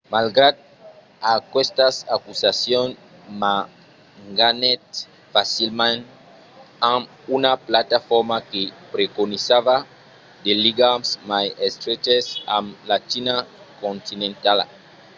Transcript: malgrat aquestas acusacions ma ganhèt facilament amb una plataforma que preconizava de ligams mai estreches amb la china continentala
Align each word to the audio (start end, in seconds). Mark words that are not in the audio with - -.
malgrat 0.15 0.55
aquestas 1.37 1.95
acusacions 2.15 2.95
ma 3.41 3.53
ganhèt 4.39 4.83
facilament 5.33 5.99
amb 6.93 7.03
una 7.37 7.51
plataforma 7.67 8.37
que 8.51 8.63
preconizava 8.93 9.77
de 10.43 10.51
ligams 10.63 11.07
mai 11.29 11.47
estreches 11.67 12.25
amb 12.57 12.67
la 12.89 12.97
china 13.09 13.35
continentala 13.83 14.65